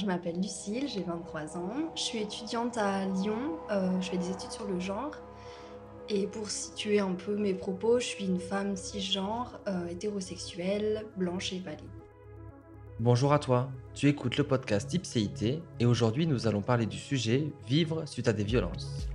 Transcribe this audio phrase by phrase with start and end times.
[0.00, 1.92] Je m'appelle Lucille, j'ai 23 ans.
[1.94, 3.58] Je suis étudiante à Lyon.
[3.70, 5.10] Euh, je fais des études sur le genre.
[6.08, 11.52] Et pour situer un peu mes propos, je suis une femme cisgenre, euh, hétérosexuelle, blanche
[11.52, 11.84] et valide.
[12.98, 17.52] Bonjour à toi, tu écoutes le podcast Ipséité et aujourd'hui nous allons parler du sujet
[17.66, 19.06] Vivre suite à des violences.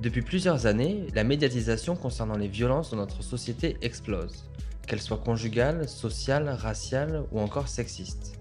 [0.00, 4.50] Depuis plusieurs années, la médiatisation concernant les violences dans notre société explose,
[4.86, 8.39] qu'elles soient conjugales, sociales, raciales ou encore sexistes.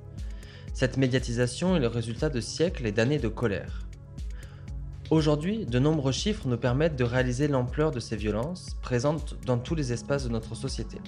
[0.80, 3.86] Cette médiatisation est le résultat de siècles et d'années de colère.
[5.10, 9.76] Aujourd'hui, de nombreux chiffres nous permettent de réaliser l'ampleur de ces violences présentes dans tous
[9.76, 11.02] les espaces de notre société.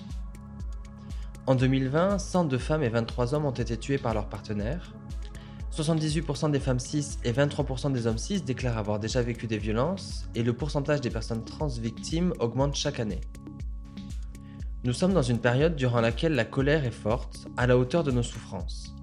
[1.47, 4.93] En 2020, 102 femmes et 23 hommes ont été tués par leurs partenaires.
[5.71, 10.27] 78% des femmes cis et 23% des hommes cis déclarent avoir déjà vécu des violences
[10.35, 13.21] et le pourcentage des personnes trans victimes augmente chaque année.
[14.83, 18.11] Nous sommes dans une période durant laquelle la colère est forte, à la hauteur de
[18.11, 18.93] nos souffrances.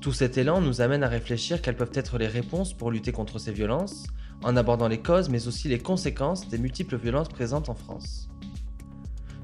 [0.00, 3.38] Tout cet élan nous amène à réfléchir quelles peuvent être les réponses pour lutter contre
[3.38, 4.06] ces violences,
[4.42, 8.28] en abordant les causes mais aussi les conséquences des multiples violences présentes en France.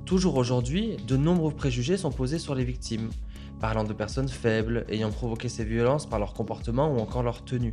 [0.05, 3.11] Toujours aujourd'hui, de nombreux préjugés sont posés sur les victimes,
[3.61, 7.73] parlant de personnes faibles, ayant provoqué ces violences par leur comportement ou encore leur tenue.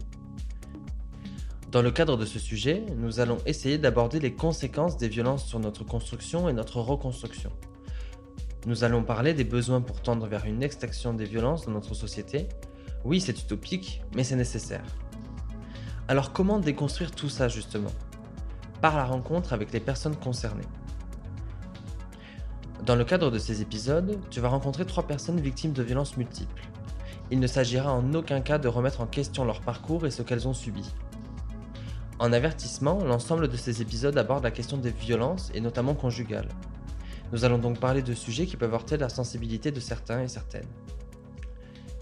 [1.71, 5.59] Dans le cadre de ce sujet, nous allons essayer d'aborder les conséquences des violences sur
[5.59, 7.51] notre construction et notre reconstruction.
[8.65, 12.47] Nous allons parler des besoins pour tendre vers une extinction des violences dans notre société.
[13.05, 14.83] Oui, c'est utopique, mais c'est nécessaire.
[16.07, 17.91] Alors comment déconstruire tout ça justement?
[18.81, 20.67] Par la rencontre avec les personnes concernées.
[22.85, 26.63] Dans le cadre de ces épisodes, tu vas rencontrer trois personnes victimes de violences multiples.
[27.31, 30.47] Il ne s'agira en aucun cas de remettre en question leur parcours et ce qu'elles
[30.47, 30.91] ont subi.
[32.17, 36.49] En avertissement, l'ensemble de ces épisodes aborde la question des violences et notamment conjugales.
[37.31, 40.67] Nous allons donc parler de sujets qui peuvent heurter la sensibilité de certains et certaines.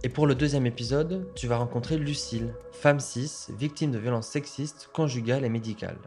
[0.03, 4.89] Et pour le deuxième épisode, tu vas rencontrer Lucille, femme cis, victime de violences sexistes,
[4.93, 5.97] conjugales et médicales.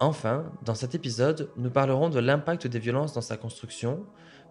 [0.00, 4.04] Enfin, dans cet épisode, nous parlerons de l'impact des violences dans sa construction,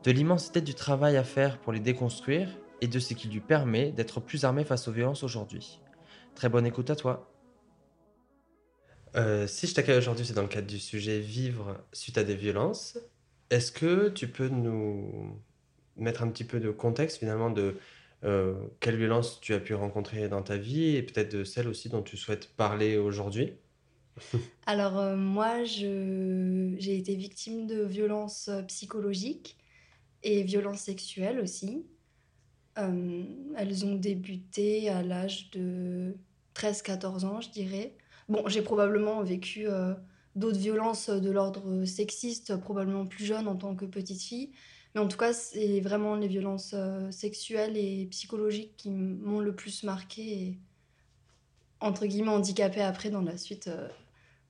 [0.05, 2.49] de l'immensité du travail à faire pour les déconstruire
[2.79, 5.81] et de ce qui lui permet d'être plus armé face aux violences aujourd'hui.
[6.33, 7.29] Très bonne écoute à toi.
[9.17, 12.35] Euh, si je t'accueille aujourd'hui, c'est dans le cadre du sujet Vivre suite à des
[12.35, 12.97] violences.
[13.49, 15.41] Est-ce que tu peux nous
[15.97, 17.75] mettre un petit peu de contexte finalement de
[18.25, 21.87] euh, quelle violence tu as pu rencontrer dans ta vie et peut-être de celle aussi
[21.87, 23.53] dont tu souhaites parler aujourd'hui
[24.65, 29.57] Alors euh, moi, j'ai été victime de violences euh, psychologiques
[30.23, 31.85] et violences sexuelles aussi.
[32.75, 36.17] elles ont débuté à l'âge de
[36.55, 37.95] 13-14 ans, je dirais.
[38.27, 39.65] Bon, j'ai probablement vécu
[40.35, 44.51] d'autres violences de l'ordre sexiste, probablement plus jeune en tant que petite fille.
[44.95, 49.53] Mais en tout cas, c'est vraiment les violences euh, sexuelles et psychologiques qui m'ont le
[49.53, 50.59] plus marqué et,
[51.79, 53.87] entre guillemets, handicapé après dans la suite euh,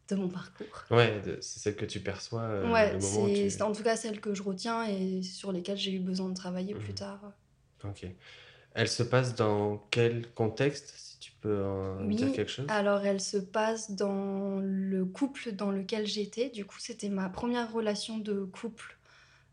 [0.08, 0.86] de mon parcours.
[0.92, 2.44] Ouais, c'est celle que tu perçois.
[2.44, 6.00] Euh, ouais, c'est en tout cas celle que je retiens et sur lesquelles j'ai eu
[6.00, 6.96] besoin de travailler plus mhm.
[6.96, 7.34] tard.
[7.84, 8.06] Ok.
[8.76, 12.66] Elle se passe dans quel contexte, si tu peux en dire quelque chose?
[12.70, 16.50] Alors, elle se passe dans le couple dans lequel j'étais.
[16.50, 18.99] Du coup, c'était ma première relation de couple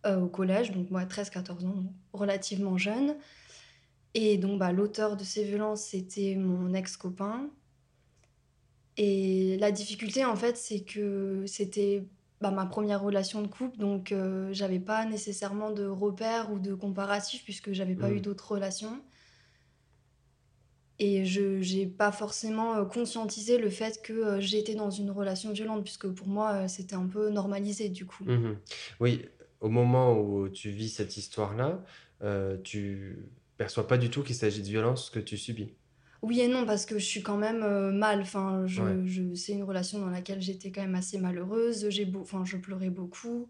[0.07, 3.17] euh, au collège, donc moi 13-14 ans, relativement jeune.
[4.15, 7.51] Et donc bah, l'auteur de ces violences, c'était mon ex-copain.
[8.97, 12.05] Et la difficulté, en fait, c'est que c'était
[12.41, 16.75] bah, ma première relation de couple, donc euh, j'avais pas nécessairement de repères ou de
[16.75, 18.23] comparatifs puisque j'avais pas eu mmh.
[18.23, 19.01] d'autres relations.
[20.99, 25.83] Et je n'ai pas forcément euh, conscientisé le fait que j'étais dans une relation violente,
[25.83, 28.25] puisque pour moi, c'était un peu normalisé du coup.
[28.25, 28.55] Mmh
[29.01, 29.27] oui,
[29.61, 31.85] au moment où tu vis cette histoire-là,
[32.23, 33.19] euh, tu
[33.57, 35.73] perçois pas du tout qu'il s'agit de violence que tu subis.
[36.23, 38.21] Oui et non, parce que je suis quand même euh, mal.
[38.21, 41.89] Enfin, je, c'est une relation dans laquelle j'étais quand même assez malheureuse.
[41.91, 43.49] J'ai beau, enfin, je pleurais beaucoup.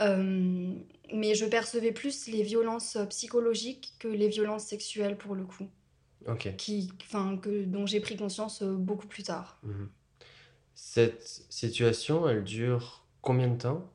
[0.00, 0.74] Euh,
[1.12, 5.68] mais je percevais plus les violences psychologiques que les violences sexuelles pour le coup.
[6.26, 6.54] Ok.
[6.56, 9.60] Qui, enfin, que, dont j'ai pris conscience euh, beaucoup plus tard.
[9.62, 9.88] Mhm.
[10.74, 13.90] Cette situation, elle dure combien de temps?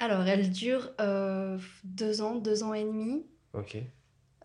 [0.00, 3.24] Alors, elle dure euh, deux ans, deux ans et demi.
[3.52, 3.78] Ok.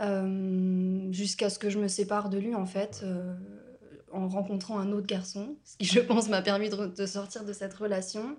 [0.01, 3.35] Euh, jusqu'à ce que je me sépare de lui, en fait, euh,
[4.11, 7.73] en rencontrant un autre garçon, ce qui, je pense, m'a permis de, sortir de cette
[7.73, 8.37] relation.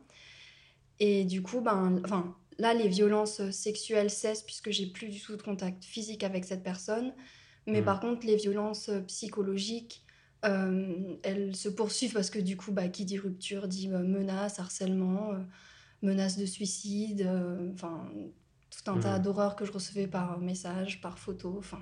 [0.98, 5.36] Et du coup, ben, enfin, là, les violences sexuelles cessent puisque j'ai plus du tout
[5.36, 7.12] de contact physique avec cette personne.
[7.66, 7.84] Mais hmm.
[7.84, 10.04] par contre, les violences psychologiques,
[10.42, 15.34] elles se poursuivent parce que du coup, bah, qui dit rupture dit menace, harcèlement
[16.02, 18.10] menaces de suicide, euh, enfin
[18.70, 19.22] tout un tas mmh.
[19.22, 21.80] d'horreurs que je recevais par message, par photo, enfin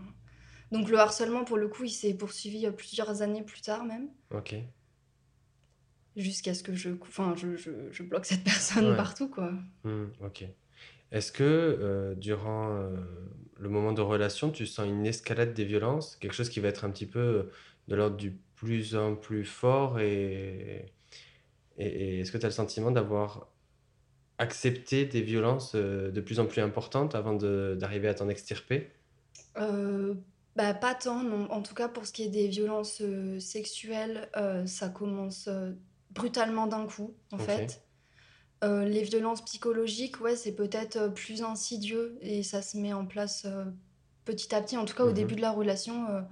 [0.73, 4.09] Donc le harcèlement, pour le coup, il s'est poursuivi euh, plusieurs années plus tard même.
[4.31, 4.55] Ok.
[6.17, 8.97] Jusqu'à ce que je, enfin, je, je, je bloque cette personne Ouais.
[8.97, 9.53] partout, quoi.
[9.85, 10.45] Hmm, ok.
[11.13, 12.97] Est-ce que euh, durant euh,
[13.59, 16.85] le moment de relation, tu sens une escalade des violences, quelque chose qui va être
[16.85, 17.51] un petit peu
[17.89, 20.93] de l'ordre du plus en plus fort et,
[21.79, 23.49] et, et est-ce que tu as le sentiment d'avoir
[24.39, 28.93] accepté des violences euh, de plus en plus importantes avant d'arriver à t'en extirper?
[29.57, 30.15] Euh,
[30.57, 31.51] bah, pas tant, non.
[31.51, 35.49] En tout cas, pour ce qui est des violences euh, sexuelles, euh, ça commence
[36.11, 37.85] brutalement d'un coup, en fait.
[38.63, 43.47] Les violences psychologiques, ouais, c'est peut-être plus insidieux et ça se met en place
[44.25, 44.77] petit à petit.
[44.77, 45.13] En tout cas, au Mhm.
[45.13, 46.27] début de la relation,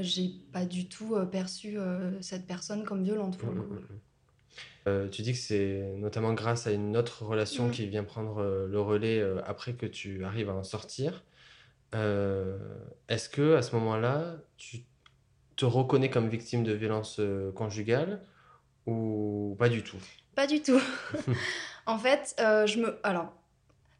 [0.00, 1.78] j'ai pas du tout perçu
[2.22, 3.80] cette personne comme violente, pour Mm, le mm, coup.
[4.86, 7.70] Euh, tu dis que c'est notamment grâce à une autre relation Mm.
[7.70, 11.24] qui vient prendre euh, le relais euh, après que tu arrives à en sortir.
[11.92, 14.84] Est-ce que à ce moment-là, tu
[15.56, 17.20] te reconnais comme victime de violences
[17.56, 18.22] conjugales
[18.86, 19.98] ou pas du tout?
[20.34, 20.80] Pas du tout.
[21.86, 23.00] En fait, je me...
[23.02, 23.32] Alors,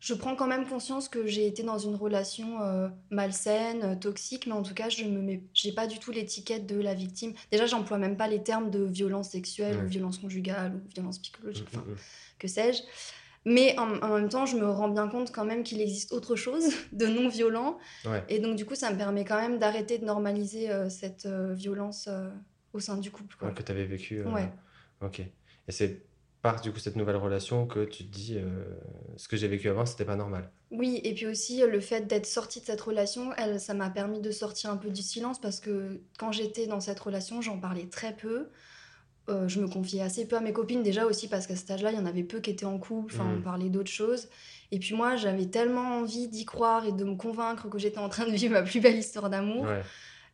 [0.01, 4.47] je prends quand même conscience que j'ai été dans une relation euh, malsaine, euh, toxique,
[4.47, 5.43] mais en tout cas, je me mets...
[5.53, 7.35] j'ai pas du tout l'étiquette de la victime.
[7.53, 9.85] Déjà, j'emploie même pas les termes de violence sexuelle Ouais.
[9.85, 11.97] ou violence conjugale ou violence Mm, psychologique, mm, enfin, mm.
[12.39, 12.83] que sais-je.
[13.45, 16.35] Mais en, en même temps, je me rends bien compte quand même qu'il existe autre
[16.35, 17.79] chose de non violent.
[18.07, 18.25] Ouais.
[18.31, 21.53] Et donc, du coup, ça me permet quand même d'arrêter de normaliser euh, cette euh,
[21.53, 22.09] violence
[22.73, 23.37] au sein du couple.
[23.39, 23.49] Quoi.
[23.49, 24.23] Ouais, que tu avais vécu.
[24.25, 24.51] Ouais.
[25.03, 25.21] Ok.
[25.21, 26.03] Et c'est
[26.43, 28.65] par du coup cette nouvelle relation que tu te dis euh,
[29.17, 30.51] ce que j'ai vécu avant, c'était pas normal.
[30.71, 34.21] Oui, et puis aussi le fait d'être sortie de cette relation, elle, ça m'a permis
[34.21, 37.87] de sortir un peu du silence parce que quand j'étais dans cette relation, j'en parlais
[37.87, 38.49] très peu.
[39.29, 41.93] Euh, je me confiais assez peu à mes copines, déjà aussi parce qu'à cet âge-là,
[41.93, 44.29] il y en avait peu qui étaient en couple, enfin, on parlait d'autres choses.
[44.73, 48.09] Et puis moi, j'avais tellement envie d'y croire et de me convaincre que j'étais en
[48.09, 49.65] train de vivre ma plus belle histoire d'amour.
[49.65, 49.83] Ouais.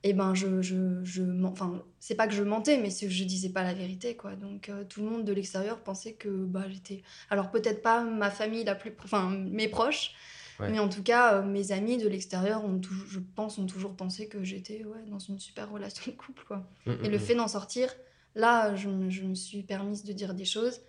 [0.03, 3.49] Et ben, je, je, enfin, c'est pas que je mentais, mais c'est que je disais
[3.49, 4.37] pas la vérité, quoi.
[4.37, 7.03] Donc, euh, tout le monde de l'extérieur pensait que bah, j'étais.
[7.31, 8.93] Alors, peut-être pas ma famille la plus.
[9.05, 10.13] Enfin, mes proches,
[10.61, 10.71] Ouais.
[10.71, 13.95] mais en tout cas, euh, mes amis de l'extérieur, ont toujours- je pense, ont toujours
[13.95, 16.67] pensé que j'étais ouais, dans une super relation de couple, quoi.
[16.87, 17.21] Mm, Et mm, le mm.
[17.21, 17.93] fait d'en sortir,
[18.35, 20.81] là, je, me- je me suis permise de dire des choses.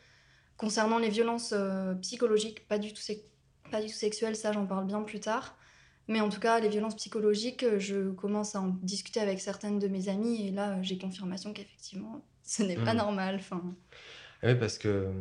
[0.57, 3.01] Concernant les violences euh, psychologiques, pas du tout,
[3.71, 5.57] pas du tout sexuelles, ça j'en parle bien plus tard.
[6.07, 9.79] Mais en tout cas, les violences psychologiques, euh, je commence à en discuter avec certaines
[9.79, 12.97] de mes amies et là, euh, j'ai confirmation qu'effectivement, ce n'est pas Mhm.
[12.99, 13.35] normal.
[13.39, 13.61] Enfin,
[14.43, 15.11] Ah Oui, parce que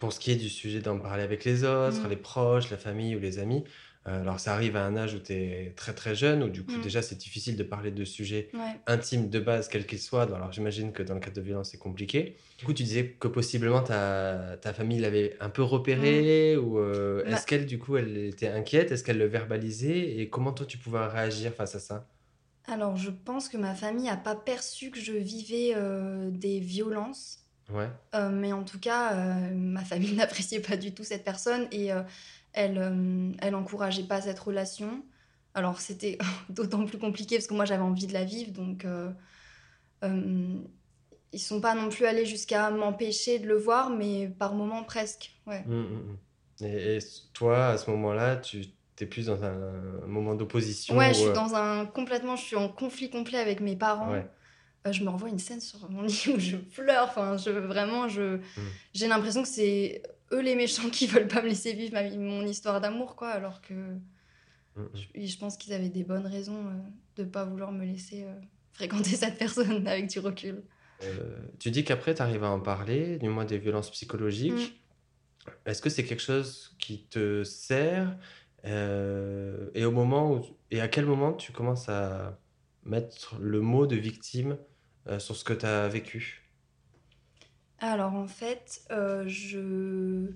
[0.00, 2.10] pour ce qui est du sujet d'en parler avec les autres, Mm.
[2.10, 3.70] les proches, la famille ou les amis, euh,
[4.12, 6.78] alors ça arrive à un âge où tu es très très jeune, où du coup
[6.78, 6.82] Mm.
[6.82, 8.80] déjà c'est difficile de parler de sujets ouais.
[8.86, 10.22] intimes de base, quels qu'ils soient.
[10.22, 12.36] Alors j'imagine que dans le cas de violence c'est compliqué.
[12.58, 17.24] Du coup tu disais que possiblement ta, ta famille l'avait un peu repéré, ou euh,
[17.24, 20.66] Bah- est-ce qu'elle du coup elle était inquiète, est-ce qu'elle le verbalisait, et comment toi
[20.66, 22.08] tu pouvais réagir face à ça?
[22.64, 27.38] Alors, je pense que ma famille n'a pas perçu que je vivais euh, des violences.
[27.68, 31.68] Ouais, Euh, mais en tout cas, euh, ma famille n'appréciait pas du tout cette personne
[31.72, 32.02] et euh,
[32.56, 35.04] elle, euh, elle encourageait pas cette relation.
[35.54, 36.18] Alors c'était
[36.48, 39.10] d'autant plus compliqué parce que moi j'avais envie de la vivre, donc euh,
[40.02, 40.58] euh,
[41.32, 45.32] ils sont pas non plus allés jusqu'à m'empêcher de le voir, mais par moments presque.
[45.46, 45.62] Ouais.
[45.66, 46.16] Mm, mm,
[46.60, 46.64] mm.
[46.64, 46.98] Et, et
[47.34, 48.64] toi à ce moment-là, tu
[49.00, 49.56] es plus dans un,
[50.06, 53.60] moment d'opposition Ouais, je suis euh, dans un complètement, je suis en conflit complet avec
[53.60, 54.12] mes parents.
[54.12, 54.26] Ouais.
[54.86, 57.04] Euh, je me revois une scène sur mon lit où je pleure.
[57.04, 58.38] Enfin, je vraiment, je,
[58.94, 60.02] j'ai l'impression que c'est
[60.32, 63.28] eux les méchants qui veulent pas me laisser vivre ma mon histoire d'amour, quoi.
[63.28, 63.74] Alors que
[64.94, 68.34] je, je pense qu'ils avaient des bonnes raisons euh, de pas vouloir me laisser euh,
[68.72, 70.62] fréquenter cette personne avec du recul.
[71.02, 74.52] Euh, tu dis qu'après, tu arrives à en parler, du moins des violences psychologiques.
[74.52, 75.50] Mm.
[75.66, 78.16] Est-ce que c'est quelque chose qui te sert
[78.64, 82.38] euh, et au moment où, et à quel moment tu commences à
[82.84, 84.58] mettre le mot de victime
[85.06, 86.45] euh, sur ce que tu as vécu?
[87.80, 90.30] Alors en fait, euh, je,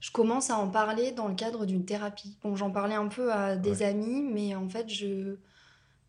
[0.00, 2.36] je commence à en parler dans le cadre d'une thérapie.
[2.42, 3.86] Bon, j'en parlais un peu à des Ouais.
[3.86, 5.36] amis, mais en fait, je,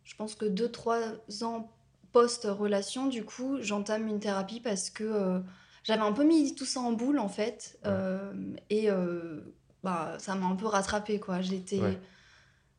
[0.03, 0.99] je pense que deux, trois
[1.41, 1.71] ans
[2.11, 5.39] post-relation, du coup, j'entame une thérapie parce que euh,
[5.83, 7.77] j'avais un peu mis tout ça en boule, en fait.
[7.83, 7.91] Ouais.
[7.91, 8.33] euh,
[8.69, 9.41] et euh,
[9.83, 11.41] bah, ça m'a un peu rattrapée, quoi.
[11.41, 11.81] J'étais...
[11.81, 11.99] Ouais.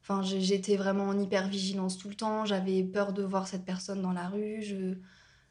[0.03, 2.45] Enfin, j'ai- j'étais vraiment en hyper-vigilance tout le temps.
[2.45, 4.63] J'avais peur de voir cette personne dans la rue.
[4.63, 4.95] Je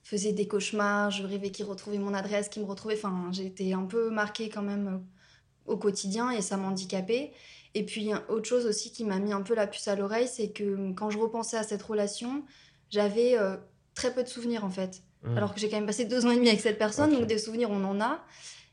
[0.06, 1.12] faisais des cauchemars.
[1.12, 2.96] Je rêvais qu'il retrouvait mon adresse, qu'il me retrouvait.
[2.96, 7.34] Enfin, j'étais un peu marquée quand même euh, au quotidien et ça m'handicapait.
[7.74, 10.50] Et puis, autre chose aussi qui m'a mis un peu la puce à l'oreille, c'est
[10.50, 12.44] que euh, quand je repensais à cette relation,
[12.90, 13.58] j'avais euh,
[13.94, 15.02] très peu de souvenirs en fait.
[15.24, 15.38] Mm.
[15.38, 17.38] Alors que j'ai quand même passé deux ans et demi avec cette personne, donc des
[17.38, 18.24] souvenirs, on en a.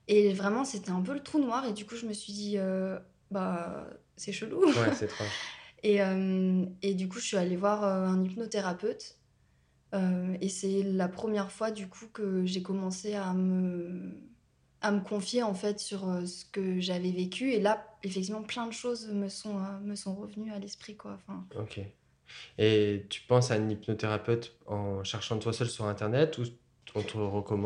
[0.06, 1.66] Et vraiment, c'était un peu le trou noir.
[1.66, 2.98] Et du coup, je me suis dit, euh,
[3.30, 4.64] bah, c'est chelou.
[4.64, 5.08] Ouais, c'est.
[5.84, 9.16] Et, euh, et du coup, je suis allée voir un hypnothérapeute.
[9.94, 14.16] Euh, et c'est la première fois, du coup, que j'ai commencé à me,
[14.80, 17.52] à me confier, en fait, sur euh, ce que j'avais vécu.
[17.52, 21.12] Et là, effectivement, plein de choses me sont, euh, me sont revenues à l'esprit, quoi.
[21.14, 21.80] Enfin, Ok.
[22.58, 26.44] Et tu penses à un hypnothérapeute en cherchant toi seul sur Internet ou
[26.94, 27.16] on te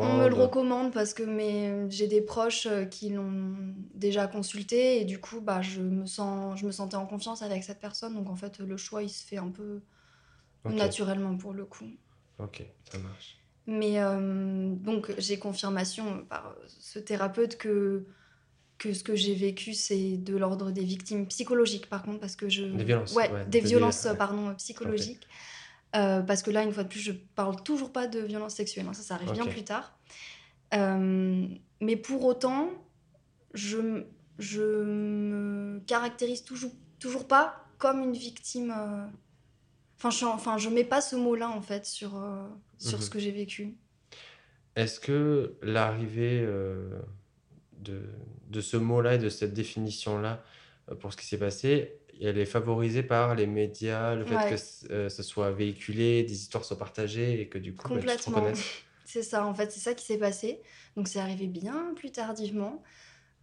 [0.00, 0.34] on me le recommande?
[0.34, 3.56] recommande parce que mes, j'ai des proches qui l'ont
[3.94, 5.00] déjà consulté.
[5.00, 8.14] Et du coup, bah, je me sens, je me sentais en confiance avec cette personne.
[8.14, 9.80] Donc, en fait, le choix, il se fait un peu
[10.68, 11.86] naturellement pour le coup.
[12.38, 13.36] Ok, ça marche.
[13.66, 18.06] Mais euh, donc, j'ai confirmation par ce thérapeute que,
[18.78, 22.48] que ce que j'ai vécu, c'est de l'ordre des victimes psychologiques, par contre, parce que
[22.48, 22.62] je...
[22.64, 25.26] Des violences, Ouais, ouais, des de- violences, pardon, psychologiques.
[25.96, 28.86] Euh, parce que là, une fois de plus, je parle toujours pas de violences sexuelles.
[28.88, 29.98] hein, ça, ça arrive bien plus tard.
[30.74, 31.46] Euh,
[31.80, 32.70] mais pour autant,
[33.54, 34.04] je,
[34.38, 38.70] je me caractérise toujours, toujours pas comme une victime.
[39.96, 42.46] Enfin, je, enfin, je mets pas ce mot-là, en fait, sur, euh,
[42.78, 43.10] sur ce Mhm.
[43.10, 43.76] que j'ai vécu.
[44.74, 47.00] Est-ce que l'arrivée euh,
[47.78, 48.02] de,
[48.48, 50.42] de ce mot-là et de cette définition-là
[50.90, 54.50] euh, pour ce qui s'est passé, elle est favorisée par les médias, le fait que
[54.52, 54.56] Ouais.
[54.56, 58.06] c- euh, ça soit véhiculé, des histoires soient partagées et que du coup, bah, tu
[58.06, 58.52] te Complètement.
[59.04, 60.60] C'est ça, en fait, c'est ça qui s'est passé.
[60.96, 62.82] Donc, c'est arrivé bien plus tardivement,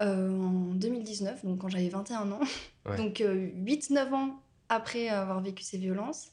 [0.01, 2.41] euh, en 2019, donc quand j'avais 21 ans.
[2.86, 2.98] Ouais.
[2.98, 6.31] Donc, euh, 8-9 ans après avoir vécu ces violences.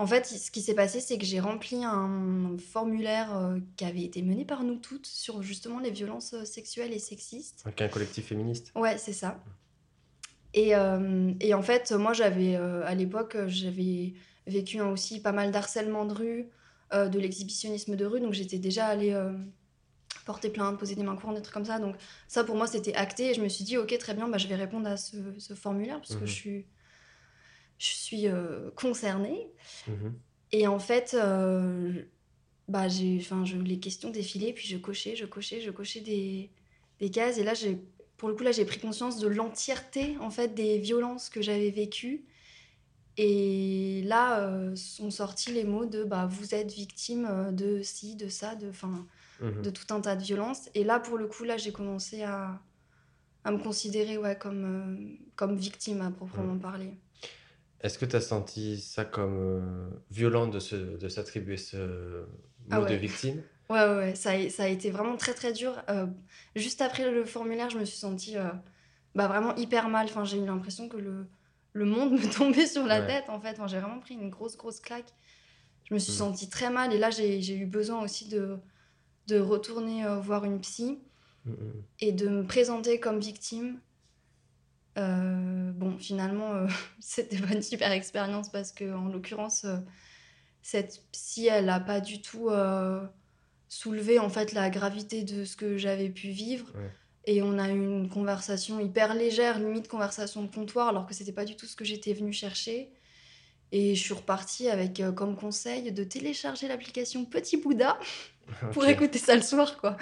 [0.00, 4.02] En fait, ce qui s'est passé, c'est que j'ai rempli un formulaire euh, qui avait
[4.02, 7.64] été mené par nous toutes sur justement les violences euh, sexuelles et sexistes.
[7.66, 8.72] Donc, un collectif féministe.
[8.74, 9.44] Ouais, c'est ça.
[10.54, 14.14] Et, euh, et en fait, moi, j'avais, euh, à l'époque, j'avais
[14.46, 16.48] vécu hein, aussi pas mal d'harcèlement de rue,
[16.94, 19.14] euh, de l'exhibitionnisme de rue, donc j'étais déjà allée
[20.24, 21.78] porter plainte, poser des mains courantes, des trucs comme ça.
[21.78, 24.38] Donc ça, pour moi, c'était acté, et je me suis dit, ok, très bien, bah,
[24.38, 26.26] je vais répondre à ce, ce formulaire, parce que Mhm.
[26.26, 26.66] je suis,
[27.80, 29.50] je suis euh, concernée.
[29.88, 30.14] Mhm.
[30.52, 32.04] Et en fait, euh,
[32.68, 36.50] bah, j'ai, enfin, je, les questions défilaient, puis je cochais, je cochais, je cochais des,
[37.00, 37.38] des cases.
[37.38, 37.78] Et là, j'ai,
[38.18, 41.70] pour le coup, là, j'ai pris conscience de l'entièreté, en fait, des violences que j'avais
[41.70, 42.26] vécues.
[43.16, 48.28] Et là, euh, sont sortis les mots de, bah, vous êtes victime de ci, de
[48.28, 49.06] ça, de, enfin,
[49.40, 49.62] Mhm.
[49.62, 50.68] de tout un tas de violences.
[50.74, 52.60] Et là, pour le coup, là, j'ai commencé à,
[53.44, 56.60] à me considérer, ouais, comme, euh, comme victime à proprement Mhm.
[56.60, 56.90] parler.
[57.80, 62.26] Est-ce que tu as senti ça comme euh, violent de, se, de s'attribuer ce
[62.70, 63.42] Ah mot de victime?
[63.70, 65.80] Ouais, ouais, ouais, ça a, ça a été vraiment très très dur.
[65.88, 66.06] Euh,
[66.56, 68.50] juste après le formulaire, je me suis sentie euh,
[69.14, 70.06] bah, vraiment hyper mal.
[70.06, 71.28] Enfin, j'ai eu l'impression que le,
[71.72, 73.06] le monde me tombait sur la Ouais.
[73.06, 73.52] tête, en fait.
[73.52, 75.14] Enfin, j'ai vraiment pris une grosse, grosse claque.
[75.88, 76.16] Je me suis Mm.
[76.16, 76.92] sentie très mal.
[76.92, 78.58] Et là, j'ai eu besoin aussi de,
[79.28, 81.00] de retourner voir une psy
[81.44, 81.84] Mhm.
[82.00, 83.80] et de me présenter comme victime.
[85.00, 86.66] Euh, bon, finalement, euh,
[87.00, 89.78] c'était pas une super expérience parce que, en l'occurrence, euh,
[90.62, 92.50] cette psy, elle n'a pas du tout
[93.68, 96.66] soulevé en fait la gravité de ce que j'avais pu vivre.
[96.74, 96.90] Ouais.
[97.26, 101.32] Et on a eu une conversation hyper légère, limite conversation de comptoir, alors que c'était
[101.32, 102.92] pas du tout ce que j'étais venue chercher.
[103.72, 107.98] Et je suis repartie avec comme conseil de télécharger l'application Petit Bouddha
[108.72, 109.96] pour écouter ça le soir, quoi.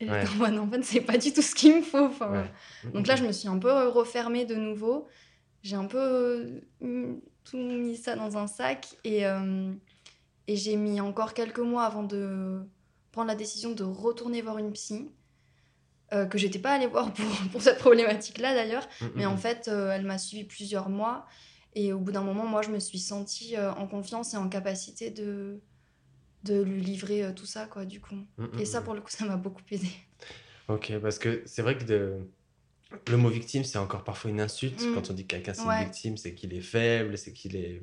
[0.00, 0.24] Et Ouais.
[0.58, 1.98] en fait, c'est pas du tout ce qu'il me faut.
[2.06, 2.90] Enfin, Ouais.
[2.92, 5.08] donc là, je me suis un peu refermée de nouveau.
[5.62, 7.14] J'ai un peu euh,
[7.44, 9.72] tout mis ça dans un sac et, euh,
[10.46, 12.60] et j'ai mis encore quelques mois avant de
[13.10, 15.10] prendre la décision de retourner voir une psy.
[16.12, 19.90] euh, que j'étais pas allée voir pour, pour cette problématique-là d'ailleurs, mais en fait, euh,
[19.90, 21.26] elle m'a suivi plusieurs mois
[21.74, 25.10] et au bout d'un moment, moi, je me suis sentie en confiance et en capacité
[25.10, 25.60] de,
[26.48, 28.16] de lui livrer euh, tout ça, quoi, du coup.
[28.38, 28.58] Mhm.
[28.60, 29.88] Et ça, pour le coup, ça m'a beaucoup aidé.
[30.68, 32.18] Ok, parce que c'est vrai que de-
[33.08, 34.80] le mot victime, c'est encore parfois une insulte.
[34.82, 34.94] Mm.
[34.94, 35.78] Quand on dit que quelqu'un c'est Ouais.
[35.78, 37.82] une victime, c'est qu'il est faible, c'est qu'il est.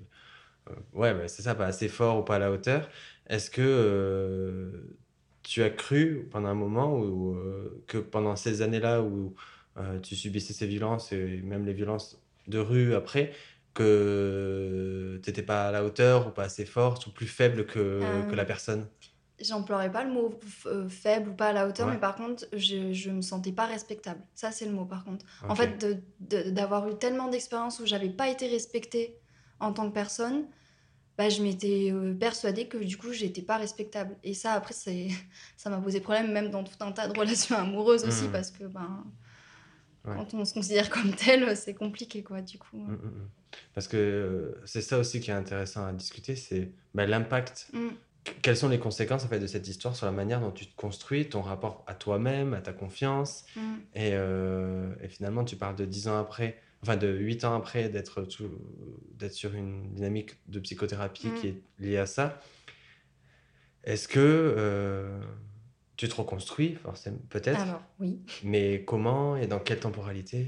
[0.69, 2.89] euh, ouais, bah, c'est ça, pas assez fort ou pas à la hauteur.
[3.27, 4.97] Est-ce que euh,
[5.43, 9.35] tu as cru pendant un moment ou euh, que pendant ces années-là où
[9.77, 13.31] euh, tu subissais ces violences et même les violences de rue après,
[13.75, 17.79] que tu n'étais pas à la hauteur ou pas assez forte ou plus faible que,
[17.79, 18.87] Euh, que la personne?
[19.39, 21.93] J'emploierais pas le mot euh, faible ou pas à la hauteur, Ouais.
[21.95, 24.21] mais par contre, je, je me sentais pas respectable.
[24.33, 25.25] Ça, c'est le mot, par contre.
[25.49, 29.19] En fait, de- de- d'avoir eu tellement d'expériences où j'avais pas été respectée
[29.59, 30.47] en tant que personne,
[31.17, 34.15] bah, je m'étais euh, persuadée que du coup, j'étais pas respectable.
[34.23, 34.73] Et ça, après,
[35.57, 38.31] ça m'a posé problème, même dans tout un tas de relations amoureuses aussi, Mhm.
[38.31, 39.03] parce que ben,
[40.05, 40.13] Ouais.
[40.15, 42.77] quand on se considère comme tel, c'est compliqué, quoi, du coup.
[42.77, 43.29] Mm, mm, mm.
[43.73, 47.67] Parce que euh, c'est ça aussi qui est intéressant à discuter, c'est bah, l'impact.
[47.73, 47.87] Mm.
[48.41, 50.75] Quelles sont les conséquences en fait, de cette histoire sur la manière dont tu te
[50.75, 53.59] construis, ton rapport à toi-même, à ta confiance Mm.
[53.95, 57.89] et, euh, et finalement, tu parles de dix ans après enfin de 8 ans après
[57.89, 58.27] d'être
[59.31, 61.55] sur une dynamique de psychothérapie qui Mm.
[61.79, 62.39] est liée à ça,
[63.83, 65.19] est-ce que euh,
[65.97, 68.19] tu te reconstruis, forcément, peut-être, Alors, oui.
[68.43, 70.47] mais comment et dans quelle temporalité?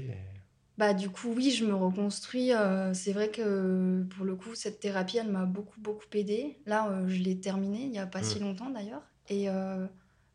[0.78, 2.52] Bah, du coup, oui, je me reconstruis.
[2.54, 6.60] euh, c'est vrai que pour le coup, cette thérapie, elle m'a beaucoup, beaucoup aidée.
[6.66, 8.42] Là, euh, je l'ai terminée il n'y a pas si Mm.
[8.44, 9.02] longtemps d'ailleurs.
[9.28, 9.86] Et euh,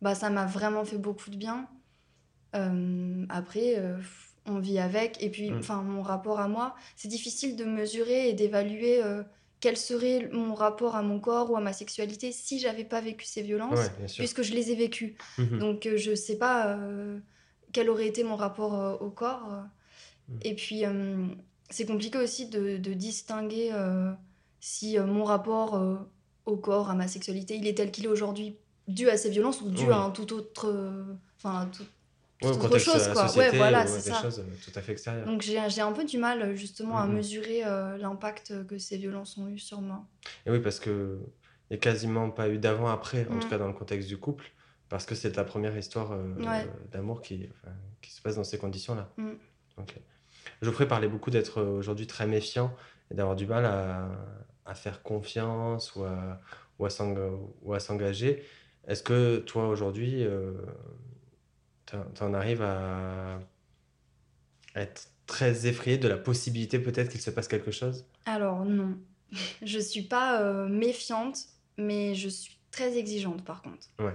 [0.01, 1.69] bah, ça m'a vraiment fait beaucoup de bien.
[3.29, 3.81] Après,
[4.45, 5.21] on vit avec.
[5.23, 5.59] Et puis, Mm.
[5.59, 9.01] enfin, mon rapport à moi, c'est difficile de mesurer et d'évaluer
[9.59, 13.25] quel serait mon rapport à mon corps ou à ma sexualité si j'avais pas vécu
[13.25, 15.17] ces violences, Ouais, puisque je les ai vécues.
[15.37, 15.59] Mhm.
[15.59, 16.77] Donc, je sais pas
[17.71, 19.63] quel aurait été mon rapport au corps.
[20.41, 21.27] Et puis, euh,
[21.69, 24.11] c'est compliqué aussi de, de distinguer euh,
[24.59, 25.81] si euh, mon rapport
[26.45, 29.61] au corps, à ma sexualité, il est tel qu'il est aujourd'hui dû à ces violences
[29.61, 29.91] ou dû Oui.
[29.93, 31.15] à un tout autre...
[31.37, 31.83] Enfin, tout,
[32.41, 33.27] Ouais, au toute autre chose, quoi.
[33.29, 34.21] société Ouais, voilà, c'est ça.
[34.21, 35.25] choses tout à fait extérieures.
[35.25, 37.15] Donc, j'ai un peu du mal, justement, à Mhm.
[37.15, 37.61] mesurer
[37.99, 40.05] l'impact que ces violences ont eu sur moi.
[40.45, 41.19] Et oui, parce que
[41.69, 43.49] il n'y a quasiment pas eu d'avant-après, en tout Mm.
[43.49, 44.51] cas dans le contexte du couple,
[44.89, 46.67] parce que c'est ta première histoire euh, Ouais.
[46.91, 49.09] d'amour qui, enfin, qui se passe dans ces conditions-là.
[49.17, 49.31] Mm.
[49.77, 49.95] Ok.
[50.61, 52.75] Geoffrey parlait beaucoup d'être euh, aujourd'hui très méfiant
[53.11, 54.09] et d'avoir du mal à,
[54.65, 56.39] à faire confiance ou à,
[56.79, 56.89] ou
[57.79, 58.43] s'engager.
[58.87, 60.25] Est-ce que toi, aujourd'hui,
[61.85, 63.39] tu en arrives à
[64.75, 68.05] être très effrayé de la possibilité peut-être qu'il se passe quelque chose?
[68.25, 68.97] Alors, non.
[69.63, 71.39] Je suis pas euh, méfiante,
[71.77, 73.87] mais je suis très exigeante, par contre.
[73.99, 74.13] Ouais.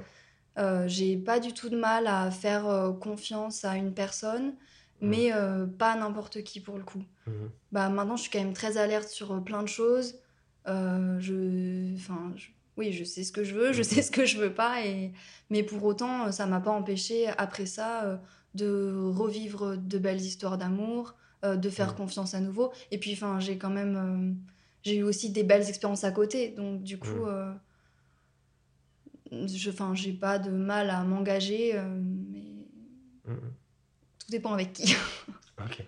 [0.58, 4.54] Euh, j'ai pas du tout de mal à faire euh, confiance à une personne,
[5.00, 7.02] mais euh, pas n'importe qui pour le coup.
[7.26, 7.50] Mhm.
[7.72, 10.16] Bah, maintenant, je suis quand même très alerte sur euh, plein de choses.
[10.66, 11.94] Euh, je...
[11.96, 13.84] Enfin, je- Oui, je sais ce que je veux, je Mhm.
[13.84, 15.12] sais ce que je veux pas, et...
[15.50, 18.16] mais pour autant, ça m'a pas empêché, après ça, euh,
[18.54, 21.14] de revivre de belles histoires d'amour,
[21.44, 22.72] de faire confiance à nouveau.
[22.90, 24.36] Et puis, enfin, j'ai quand même...
[24.82, 27.26] J'ai eu aussi des belles expériences à côté, donc du coup...
[27.26, 27.52] Euh,
[29.30, 32.00] je, j'ai pas de mal à m'engager, euh.
[34.28, 34.94] Tout dépend avec qui.
[35.60, 35.82] Ok.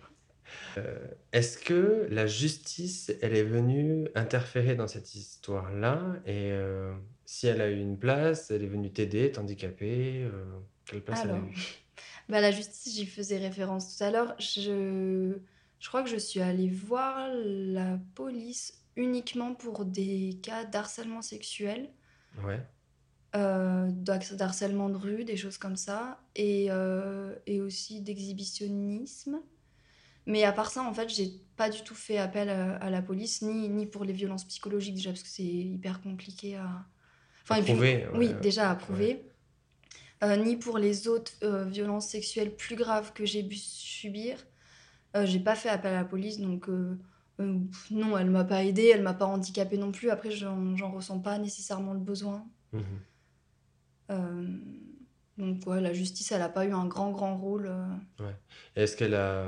[0.78, 6.16] Euh, est-ce que la justice, elle est venue interférer dans cette histoire-là?
[6.26, 10.24] Et euh, si elle a eu une place, elle est venue t'aider, t'handicaper?
[10.24, 10.44] euh,
[10.86, 11.54] quelle place elle a eu?
[12.28, 14.34] bah, la justice, j'y faisais référence tout à l'heure.
[14.40, 15.38] Je,
[15.78, 21.90] je crois que je suis allée voir la police uniquement pour des cas d'harcèlement sexuel,
[22.44, 22.60] Ouais.
[23.36, 29.40] Euh, d'harcèlement de rue, des choses comme ça, et, euh, et aussi d'exhibitionnisme.
[30.26, 33.02] Mais à part ça, en fait, j'ai pas du tout fait appel à, à la
[33.02, 36.86] police, ni, ni pour les violences psychologiques déjà, parce que c'est hyper compliqué à...
[37.44, 38.78] Puis- prouver, oui, déjà à ouais.
[38.78, 39.26] prouver.
[40.22, 44.36] Euh, ni pour les autres euh, violences sexuelles plus graves que j'ai pu subir.
[45.16, 46.96] Euh, j'ai pas fait appel à la police, donc euh,
[47.40, 47.58] euh,
[47.90, 50.10] non, elle m'a pas aidée, elle m'a pas handicapée non plus.
[50.10, 52.46] Après, j'en ressens pas nécessairement le besoin.
[52.72, 52.84] Mhm.
[54.10, 54.46] Euh,
[55.38, 57.66] donc ouais, la justice, elle a pas eu un grand, grand rôle.
[57.68, 58.30] euh.
[58.76, 59.44] Et Est-ce qu'elle a...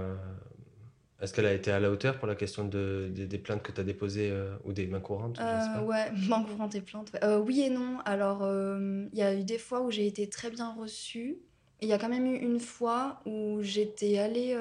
[1.21, 3.71] Est-ce qu'elle a été à la hauteur pour la question de, des, des plaintes que
[3.71, 5.37] tu as déposées euh, ou des mains courantes?
[5.37, 5.83] je sais pas.
[5.83, 7.13] ouais, main courante et plainte.
[7.13, 7.23] ouais.
[7.25, 7.99] Euh, oui et non.
[8.05, 11.39] Alors, il y a eu des fois où j'ai été très bien reçue.
[11.81, 14.57] Il y a quand même eu une fois où j'étais allée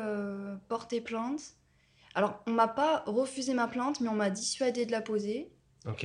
[0.67, 1.41] porter plainte.
[2.13, 5.51] Alors, on m'a pas refusé ma plainte, mais on m'a dissuadé de la poser.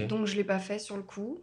[0.08, 1.42] Donc, je l'ai pas fait sur le coup.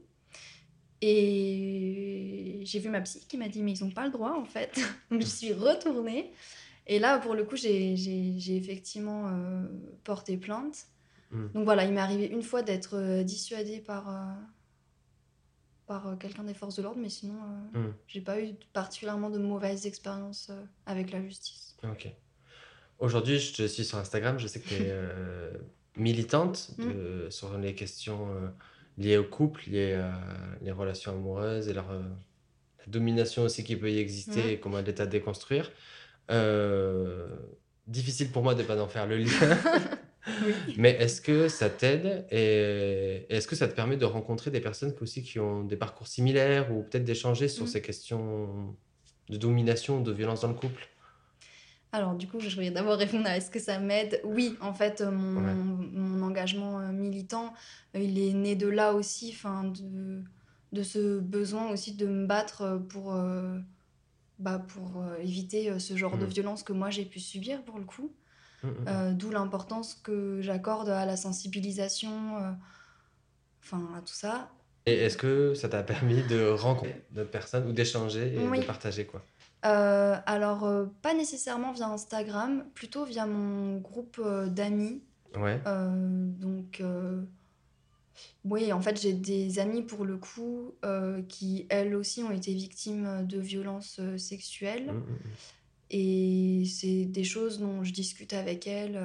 [1.06, 4.46] Et j'ai vu ma psy qui m'a dit, mais ils n'ont pas le droit, en
[4.46, 4.80] fait.
[5.12, 6.32] Donc, je suis retournée.
[6.88, 9.66] Et là, pour le coup, j'ai effectivement euh,
[10.04, 10.86] porté plainte.
[11.32, 11.48] Mm.
[11.54, 14.34] Donc voilà, il m'est arrivé une fois d'être euh, dissuadée par, euh,
[15.88, 17.36] par quelqu'un des forces de l'ordre, mais sinon,
[17.76, 17.94] euh, Mm.
[18.08, 20.52] j'ai pas eu particulièrement de mauvaises expériences
[20.86, 21.76] avec la justice.
[21.84, 22.08] Ok.
[23.00, 24.94] Aujourd'hui, je te suis sur Instagram, je sais que tu es
[25.98, 26.84] militante Mm.
[26.92, 28.28] de- sur les questions
[28.98, 30.20] liées au couple, liées à
[30.62, 32.02] les relations amoureuses et leur, euh,
[32.80, 35.72] la domination aussi qui peut y exister et comment elle est à déconstruire.
[36.32, 37.28] Euh,
[37.88, 39.28] difficile pour moi de pas en faire le lien,
[40.46, 40.54] Oui.
[40.78, 44.94] mais est-ce que ça t'aide et est-ce que ça te permet de rencontrer des personnes
[45.02, 47.68] aussi qui ont des parcours similaires ou peut-être d'échanger sur Mm.
[47.68, 48.74] ces questions
[49.30, 50.88] de domination, de violence dans le couple?
[51.94, 54.20] Alors, du coup, je voudrais d'abord répondre à est-ce que ça m'aide?
[54.24, 55.54] Oui, en fait, euh, mon, Ouais.
[55.54, 57.54] mon engagement euh, militant,
[57.96, 60.24] euh, il est né de là aussi, enfin, de,
[60.72, 63.60] de ce besoin aussi de me battre pour, euh,
[64.40, 66.30] bah, pour éviter ce genre de Mm.
[66.30, 68.16] violence que moi j'ai pu subir pour le coup.
[68.64, 72.54] Mm, mm, Euh, D'où l'importance que j'accorde à la sensibilisation, euh,
[73.64, 74.52] enfin à tout ça.
[74.86, 78.60] Et est-ce que ça t'a permis de rencontrer d'autres personnes ou d'échanger et Oui.
[78.60, 79.26] de partager quoi?
[79.66, 85.02] Euh, alors, euh, pas nécessairement via Instagram, plutôt via mon groupe euh, d'amis.
[85.36, 85.62] Ouais.
[86.40, 86.84] Donc,
[88.46, 90.76] oui, en fait, j'ai des amis pour le coup
[91.28, 94.92] qui, elles aussi, ont été victimes de violences sexuelles.
[94.92, 95.18] Mm, mm, mm.
[95.96, 99.02] Et c'est des choses dont je discute avec elles.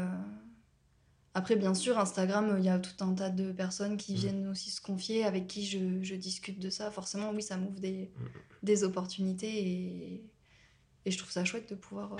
[1.33, 4.71] Après, bien sûr, Instagram, il y a tout un tas de personnes qui viennent aussi
[4.71, 6.91] se confier, avec qui je, je discute de ça.
[6.91, 8.11] Forcément, oui, ça m'ouvre des,
[8.63, 10.25] des opportunités et,
[11.05, 12.17] et je trouve ça chouette de pouvoir euh,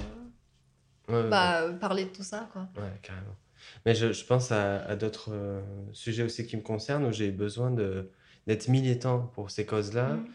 [1.09, 2.69] Ouais, ouais, bah, parler de tout ça, quoi.
[2.77, 3.37] ouais, carrément.
[3.87, 5.63] Mais je, je pense à, à d'autres euh,
[5.93, 8.11] sujets aussi qui me concernent où j'ai besoin de,
[8.47, 10.15] d'être militant pour ces causes-là.
[10.15, 10.29] Mm.